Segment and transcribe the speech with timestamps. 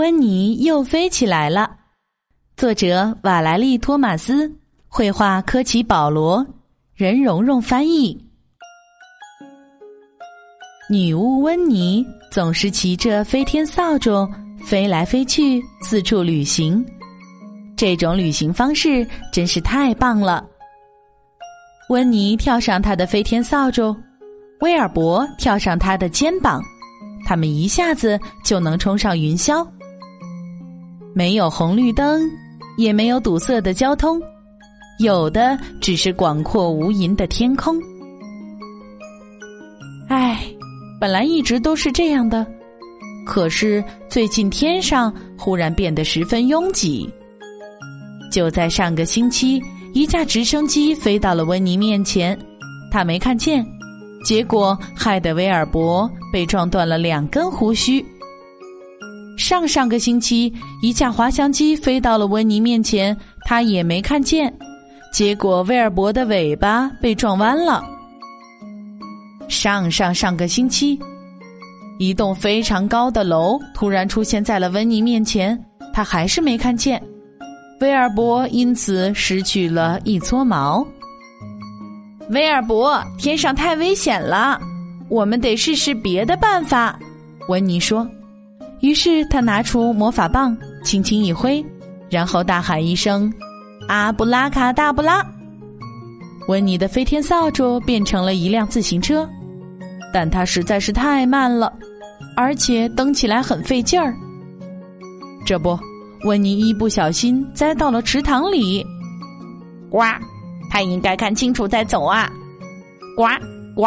[0.00, 1.76] 温妮又飞起来了。
[2.56, 4.50] 作者：瓦莱丽·托马斯，
[4.88, 6.42] 绘画：科奇·保罗，
[6.94, 8.18] 任蓉蓉翻译。
[10.88, 14.26] 女巫温妮总是骑着飞天扫帚
[14.64, 16.82] 飞来飞去，四处旅行。
[17.76, 20.42] 这种旅行方式真是太棒了。
[21.90, 23.94] 温妮跳上他的飞天扫帚，
[24.60, 26.62] 威尔伯跳上他的肩膀，
[27.26, 29.62] 他们一下子就能冲上云霄。
[31.14, 32.22] 没有红绿灯，
[32.76, 34.20] 也没有堵塞的交通，
[34.98, 37.76] 有的只是广阔无垠的天空。
[40.08, 40.38] 唉。
[41.00, 42.46] 本来一直都是这样的，
[43.24, 47.08] 可是最近天上忽然变得十分拥挤。
[48.30, 49.62] 就在上个星期，
[49.94, 52.38] 一架直升机飞到了温妮面前，
[52.90, 53.66] 他没看见，
[54.22, 58.04] 结果害得威尔伯被撞断了两根胡须。
[59.40, 64.54] 上上个星期，一架滑翔机飞到了温妮面前，他也没看见，
[65.10, 67.82] 结果威尔伯的尾巴被撞弯了。
[69.48, 71.00] 上上上个星期，
[71.98, 75.58] 一栋非常高的楼突然出现在了温妮面前，
[75.90, 77.02] 他还是没看见。
[77.80, 80.86] 威尔伯因此失去了一撮毛。
[82.28, 84.60] 威尔伯，天上太危险了，
[85.08, 87.00] 我们得试试别的办法。
[87.48, 88.06] 温妮说。
[88.80, 91.64] 于是他拿出魔法棒，轻轻一挥，
[92.08, 93.32] 然后大喊一声
[93.88, 95.24] ：“阿布拉卡大布拉！”
[96.48, 99.28] 温妮的飞天扫帚变成了一辆自行车。
[100.12, 101.72] 但它实在是太慢了，
[102.34, 104.12] 而且蹬起来很费劲儿。
[105.46, 105.78] 这不，
[106.24, 108.84] 温妮一不小心栽到了池塘里。
[109.88, 110.00] 呱，
[110.68, 112.28] 他应该看清楚再走啊！
[113.16, 113.24] 呱
[113.76, 113.86] 呱，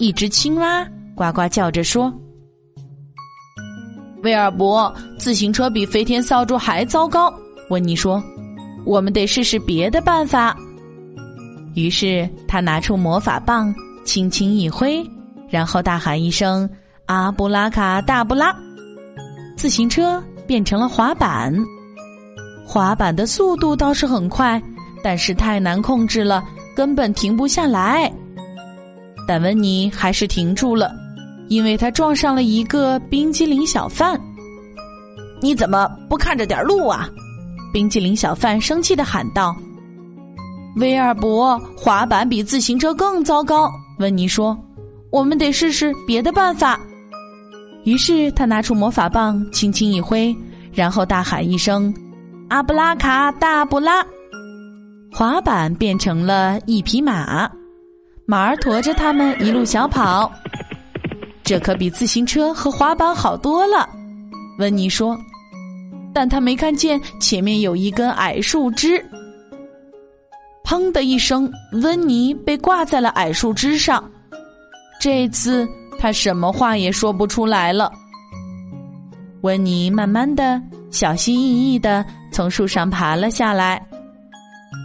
[0.00, 2.12] 一只青蛙呱呱叫着说
[4.26, 7.32] ：“威尔伯，自行车比飞天扫帚还糟糕。”
[7.70, 8.20] 温妮说
[8.84, 10.56] ：“我们得试试别的办法。”
[11.74, 13.72] 于是他拿出魔法棒，
[14.04, 15.00] 轻轻一挥。
[15.48, 16.68] 然后大喊一声
[17.06, 18.52] “阿布拉卡大布拉”，
[19.56, 21.54] 自行车变成了滑板。
[22.66, 24.60] 滑板的速度倒是很快，
[25.04, 26.42] 但是太难控制了，
[26.74, 28.12] 根本停不下来。
[29.28, 30.90] 但温妮还是停住了，
[31.48, 34.20] 因为他撞上了一个冰激凌小贩。
[35.42, 37.08] “你怎么不看着点路啊？”
[37.72, 39.54] 冰激凌小贩生气的喊道。
[40.76, 44.56] “威尔伯，滑板比自行车更糟糕。”温妮说。
[45.10, 46.78] 我们得试试别的办法。
[47.84, 50.36] 于是他拿出魔法棒，轻轻一挥，
[50.72, 51.94] 然后大喊一声
[52.50, 54.04] ：“阿布拉卡大布拉！”
[55.14, 57.48] 滑板变成了一匹马，
[58.26, 60.30] 马儿驮着他们一路小跑。
[61.46, 63.88] 这可比自行车和滑板好多了，
[64.58, 65.16] 温妮说。
[66.12, 69.02] 但他没看见前面有一根矮树枝。
[70.64, 71.48] 砰的一声，
[71.82, 74.02] 温妮被挂在了矮树枝上。
[75.00, 75.68] 这次
[76.00, 77.92] 他什么话也说不出来了。
[79.42, 83.80] 温妮慢慢的、小心翼翼的从树上爬了下来。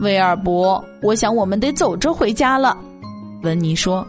[0.00, 2.74] 威尔伯，我想我们得走着回家了。
[3.42, 4.06] 温妮说：“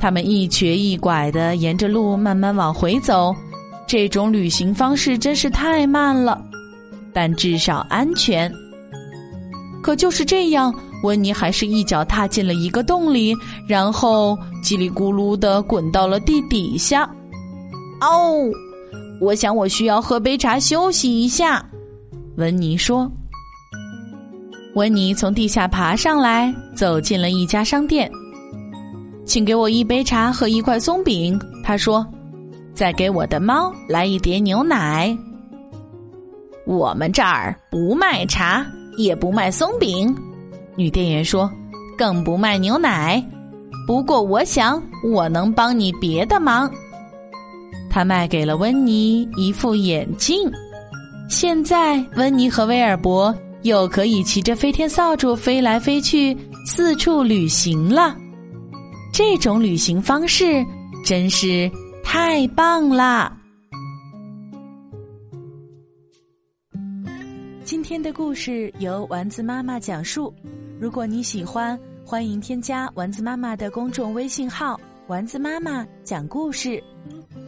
[0.00, 3.34] 他们一瘸一拐的沿着路慢慢往回走，
[3.86, 6.40] 这种旅行方式真是太慢了，
[7.12, 8.52] 但至少安全。
[9.82, 10.72] 可就是这样。”
[11.04, 13.36] 温妮还是一脚踏进了一个洞里，
[13.68, 17.08] 然后叽里咕噜的滚到了地底下。
[18.00, 18.50] 哦，
[19.20, 21.64] 我想我需要喝杯茶休息一下。
[22.38, 23.08] 温妮说。
[24.74, 28.10] 温妮从地下爬上来，走进了一家商店。
[29.26, 31.38] 请给我一杯茶和一块松饼。
[31.62, 32.06] 他说
[32.72, 35.14] ：“再给我的猫来一碟牛奶。”
[36.64, 38.64] 我们这儿不卖茶，
[38.96, 40.16] 也不卖松饼。
[40.76, 41.50] 女店员说
[41.98, 43.22] ：“更不卖牛奶，
[43.86, 44.82] 不过我想
[45.12, 46.70] 我能帮你别的忙。”
[47.90, 50.50] 他卖给了温妮一副眼镜。
[51.28, 56.36] 现在，温妮和威尔伯又可以骑着飞天扫帚飞来飞去，
[56.66, 58.16] 四处旅行了。
[59.16, 60.44] 这种旅行方式
[61.02, 61.70] 真是
[62.04, 63.34] 太棒啦！
[67.64, 70.30] 今天的故事由丸子妈妈讲述。
[70.78, 74.78] 如果你喜欢，欢迎添加丸子妈妈的公众微信号
[75.08, 76.78] “丸子妈妈讲故事”。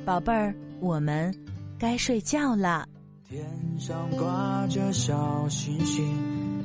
[0.07, 1.31] 宝贝儿，我们
[1.79, 2.89] 该睡觉了。
[3.29, 3.45] 天
[3.79, 6.03] 上挂着小星星，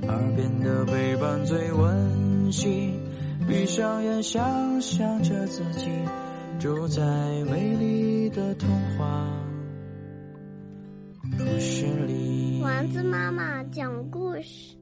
[0.07, 2.97] 耳边的陪伴最温馨。
[3.47, 5.89] 闭上眼想象着自己
[6.59, 7.03] 住在
[7.51, 9.27] 美丽的童话
[11.37, 14.75] 故事里丸子妈妈讲故事